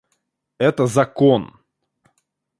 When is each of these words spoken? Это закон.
Это 0.57 0.87
закон. 0.87 1.59